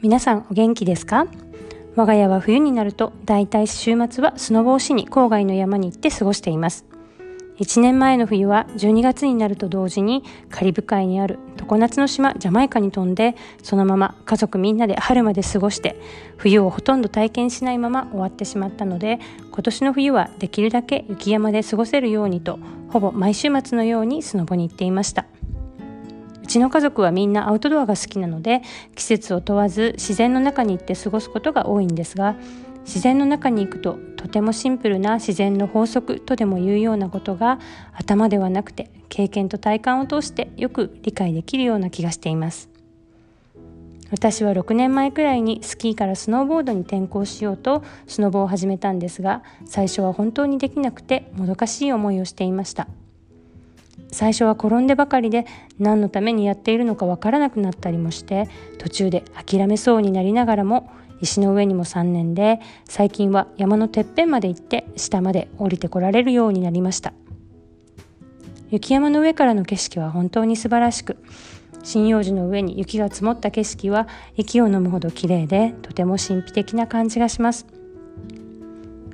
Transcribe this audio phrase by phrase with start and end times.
[0.00, 1.26] 皆さんお元気ですか？
[1.96, 6.84] 我が家は冬になるとだいたい週末はスノボーしに郊外の山に行って過ごしています。
[7.58, 13.34] 1年前の冬は12月になると同時にカリブ海にある常夏の島ジャマイカに飛んで
[13.64, 16.00] そのまま家族みんなで春まで過ごして
[16.36, 19.18] 冬をほとんど体験しないまま終わってしまったので
[19.50, 22.60] 今年の冬はできるだけ雪山で過ごせるようにと
[22.90, 25.26] ほぼ毎週末のようにスノボに行っていました。
[26.48, 28.62] ちの家族はみんなアウトドアが好きなので
[28.96, 32.34] 季節を問わず自然の中に行って過ごすことが多いんですが
[32.84, 37.60] 自然の中に行くととてもシンプルな自然の法則とでも言うようなことが
[37.92, 42.70] 頭ではなくて経験と体感を通してよく理解できるような気がしています。
[44.10, 52.88] 私は6年前くらいにスキーからスノーボードに転向しようとスノボを始めたんですが最初は本当にできなくてもどかしい思いをしていました。
[54.10, 55.46] 最初は転んでばかりで
[55.78, 67.12] 何のためにやっているのかわからなくなったりもして途中で諦めそうになりながらも石の上にも3年で最近は山のてっぺんまで行って下まで降りてこられるようになりました。
[68.70, 71.16] 雪山の上からの景色は本当に素晴らしく
[71.84, 77.77] 針葉樹の上に雪が積もった景色は息を飲むほど綺麗でとても神秘的な感じがします。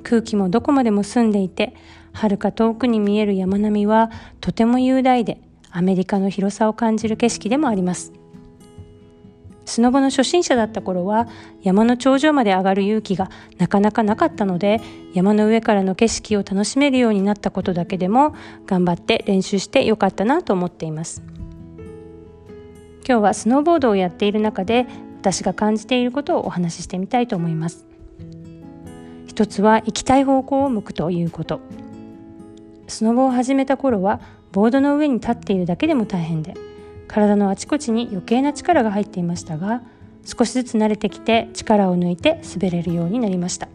[0.05, 1.75] 空気もどこまでも澄んでいて
[2.13, 8.13] 遥か遠くに見える山並みはとても雄大でアメリカの広さを感じる景色でもあります。
[9.65, 11.27] スノボの初心者だった頃は
[11.63, 14.79] 山の頂上まで上がる勇気がなかなかなかったので
[15.13, 18.35] 山の上からの景色を楽しめるようになったことだけでも
[18.67, 21.23] 頑張って練習してよかったなと思っています。
[23.07, 24.85] 今日はスノーボードをやっている中で
[25.19, 27.94] 私が感じていることをお話ししてみたいと思います。
[29.35, 31.59] 一つは行きたい方向を向くということ。
[32.87, 34.21] スノボを始めた頃は
[34.53, 36.53] ボードの上に立っているだけでも大変で
[37.09, 39.81] 体のあちこちに余計な力が入っていましたが
[40.23, 43.67] 少しずつ慣れてきて力を抜いて滑れるようになりました。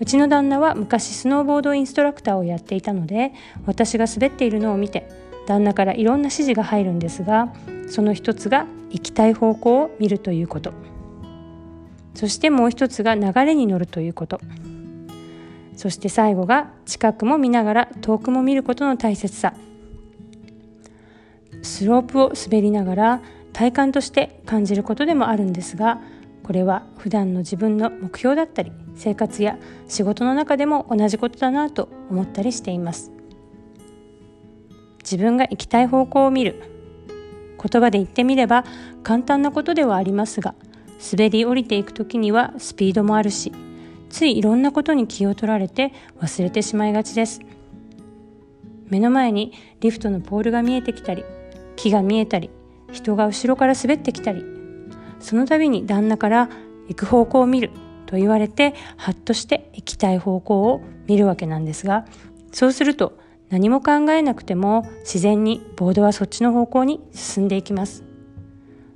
[0.00, 3.32] うちの旦那は昔スノーボードインストラクターをやっていたので
[3.66, 5.08] 私が滑っているのを見て
[5.46, 7.54] 旦那からいろんな指示が入るんですが
[7.88, 10.72] その一つが行きたい方向を見るということ。
[12.14, 14.40] そしてもう一つが流れに乗るということ。
[15.76, 19.54] そして最後が近くも見ながら遠くも見ることの大切さ。
[21.62, 23.20] スロープを滑りながら
[23.52, 26.00] 体感として感じることでもあるんですが
[26.42, 33.10] これは普段の自分の目標だったり生活や仕事の中でも同じことだなと思ったりしています。
[35.02, 36.62] 自分が行きたい方向を見る。
[37.62, 38.64] 言葉で言ってみれば
[39.02, 40.54] 簡単なことではありますが
[41.12, 43.52] 滑り降りていく時にはスピードもあるし
[44.08, 47.40] ついいろんなことに気を取られて忘れてしまいがちです。
[48.90, 51.24] 目の前にリフトのポールが見えてきたり
[51.76, 52.50] 木が見えたり
[52.92, 54.44] 人が後ろから滑ってきたり
[55.20, 56.50] その度に旦那から
[56.88, 57.70] 行く方向を見る
[58.06, 62.04] と言われてハッとして行きたい方向を見るわけなんですが
[62.52, 63.16] そうすると
[63.48, 68.09] 何も考えなくても自然にボードはそっちの方向に進んでいきます。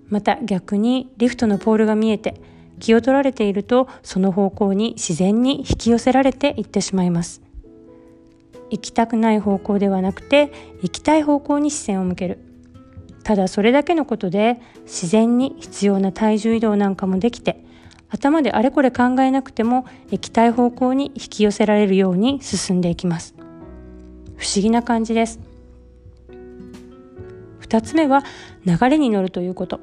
[0.08, 2.40] また逆にリフトのポールが見えて
[2.80, 7.42] 気を取られているとその方向に自然に引き寄せられていってしまいます。
[8.70, 12.38] 行きたくない方向ではなくて行きたい方向に視線を向ける。
[13.22, 17.64] ただそれだけのことで自然に必要な体重移動なんかもできて
[18.10, 23.34] 頭であれこれ考えなくても行きたい方向に引き寄せられるように進んでいきます。
[24.36, 25.40] 不思議な感じです。
[27.60, 28.22] 2つ目は
[28.66, 29.80] 流れに乗るということ。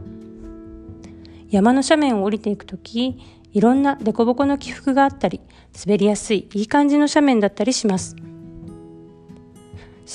[1.52, 3.20] 山の斜面を降りていく時
[3.54, 5.42] いろんな凸凹の起伏があったり
[5.86, 8.16] 滑りやすいいい感じの斜面だったりします。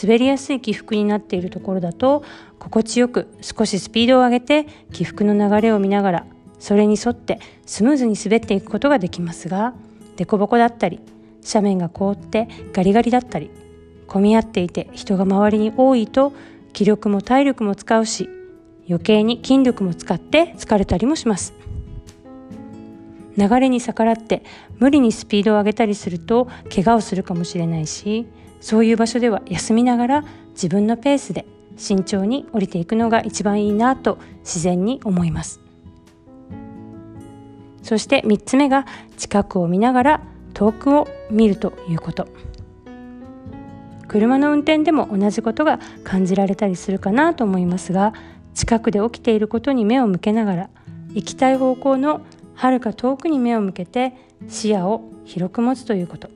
[0.02, 2.22] 滑りやすい起伏になっているところだと
[2.58, 6.26] 心地よく少しスピードを上げて起伏の流れを見ながら
[6.58, 9.72] それに沿ってスムーズに滑っていくことができますが
[10.16, 11.00] 凸凹だったり
[11.46, 13.50] 斜面が凍ってガリガリだったり
[14.06, 16.34] 混み合っていて人が周りに多いと
[16.74, 18.28] 気力も体力も使うし
[18.88, 21.54] 余計に筋力も使って疲れたりもします。
[23.36, 24.42] 流れに逆らって
[24.78, 28.26] 無理にスピードを上げたりすると怪我をするかもしれないし
[28.60, 31.44] そういう場所では休みながら自分のペースで
[31.76, 35.60] 慎重に降りていくのが一番いいなと自然に思います。
[37.82, 38.86] そして3つ目が
[39.16, 40.20] 近くを見ながら
[40.54, 42.26] 遠くを見るということ。
[44.08, 48.14] 車の運転でも同じことが感じられたりするかなと思いますが
[48.56, 50.70] 近くで起きていることに目を向けながら
[51.12, 52.22] 行きたい方向の
[52.54, 54.14] はるか遠くに目を向けて
[54.48, 56.30] 視野を広く持つということ。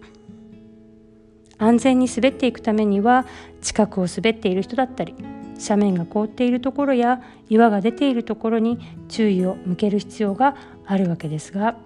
[1.56, 3.26] 安全に滑っていくためには
[3.60, 5.14] 近くを滑っている人だったり
[5.60, 8.78] 斜面が凍っているところや岩が出ているところに
[9.08, 10.56] 注意を向ける必要が
[10.86, 11.76] あるわけですが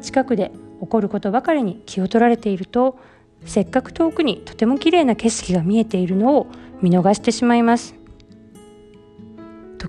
[0.00, 2.96] 近くで起こることばかりに気を取られていると
[3.44, 6.46] せっかく遠くにとても綺麗な景色が見えているのを
[6.80, 7.97] 見逃してしまいます。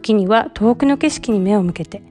[0.02, 2.02] 時には遠くの景色に目を向けて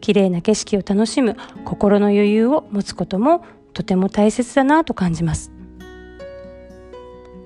[0.00, 5.52] 綺麗な景色を楽しむ心の余裕を持つこともとても大切だなと感じます。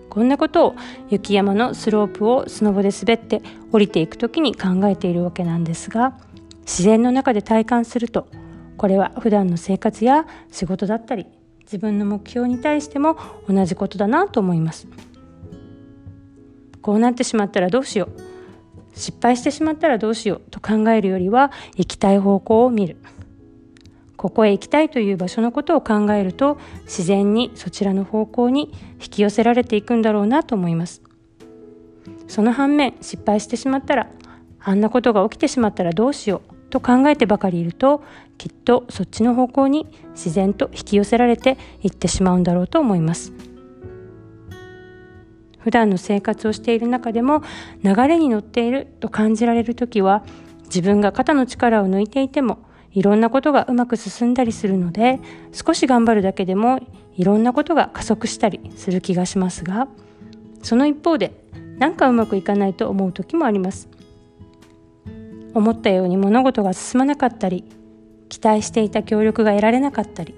[0.09, 0.75] こんなことを
[1.09, 6.19] 雪山のスロープをスノボで滑って降りていく時に考えているわけなんですが
[6.63, 8.27] 自然の中で体感すると
[8.77, 11.27] これは普段の生活や仕事だったり
[11.61, 13.17] 自分の目標に対しても
[13.49, 14.89] 同じことだなと思います。
[16.83, 18.30] こうなってしまったらどうしよう。
[18.95, 22.97] 失敗してしまったらどうしようと考えるよりは行きたい方向を見る。
[24.17, 28.71] ここへ行きたいという場所のことを考えると自然にそちらの方向に
[29.01, 31.01] 引き寄せられていくんだろうなと思います。
[32.29, 34.09] その反面失敗してしまったら
[34.61, 38.03] あんなことが起きてしまったらどうしようと考えてばかりいると
[38.37, 43.50] きっとそっちの方向に自然と引き寄せられていってしまうんだろうと思います。
[45.61, 47.43] 普段の生活をしている中でも
[47.83, 50.25] 流れに乗っていると感じられる時は
[50.65, 52.59] 自分が肩の力を抜いていても
[52.93, 55.21] いろんなことがうまく進んだりするので
[55.53, 56.81] 少し頑張るだけでも
[57.17, 59.89] いろんなことが加速したりする気がしますが
[60.63, 61.33] その一方で
[61.79, 63.89] なんかうまくいかないと思う時もあります。
[65.55, 67.65] 思ったように物事が進まなかったり
[68.29, 70.35] 期待していた協力が得られなかったり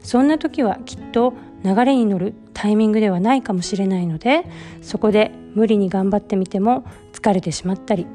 [0.00, 4.44] そんな時はきっと流れに乗るタイミングではないかもしれないので
[4.82, 8.06] そこで無理に頑張ってみても疲れてしまったり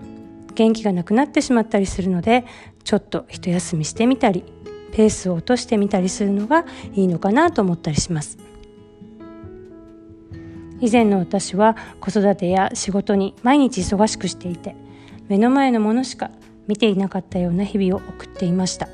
[0.55, 2.45] 元気がなくなってしまったりするので
[2.83, 4.43] ちょっと一休みしてみたり
[4.91, 8.39] ペースを落としてみたりするのがいいのかなと思ったりします。
[10.79, 14.75] 以前の私は子育てや仕事に毎日忙しくしていて
[15.27, 16.31] 目の前のものしか
[16.67, 18.87] 見ていなかったような日々を送っていました。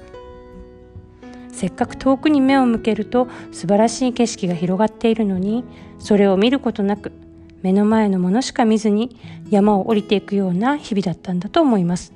[1.54, 5.64] せっかく遠くに目を向けると素晴らしい景色が広がっているのに
[6.00, 7.14] それを見ることなく
[7.62, 9.18] 目の前のものしか見ずに
[9.50, 12.12] 山を降りていくような日々だったんだと思います。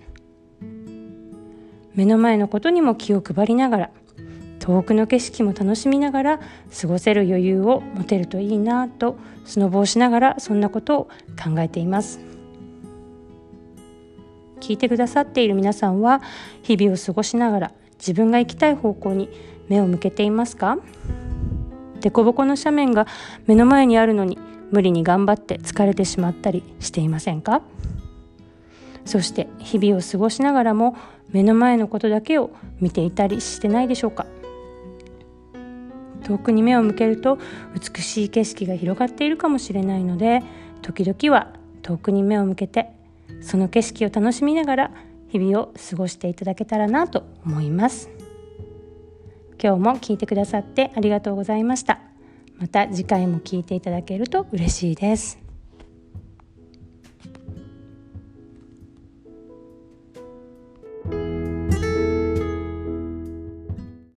[1.93, 3.89] 目の前のことにも気を配りながら
[4.59, 6.39] 遠くの景色も楽しみながら
[6.79, 11.03] 過ごせる余裕を持てるといいなとスノボをしながらそんなことを
[11.41, 12.19] 考えています。
[14.59, 16.21] 聞いてくださっている皆さんは
[16.63, 19.29] 日々を過ごしながら自分が行きたい方向に
[19.69, 20.77] 目を向けていますか？
[22.01, 23.07] 凸凹の斜面が
[23.47, 24.37] 目の前にあるのに
[24.71, 27.61] 無理に頑張って疲れてしまったりしていませんか？
[29.05, 30.95] そして日々を過ごしながらも
[31.31, 34.25] 目の前のことだけを見ていたりしてないでしょうか？
[36.23, 37.37] 遠くに目を向けると
[37.73, 40.43] 美しい景色が広がっているかもしれないので
[40.81, 42.91] 時々は遠くに目を向けて
[43.41, 44.91] その景色を楽しみながら
[45.29, 48.09] 日々を過ごしていただけたらなと思います。
[49.61, 51.99] 今日も聞いてくださってありがとうございました。
[52.57, 55.46] また次回も聞いていただけると嬉しいです。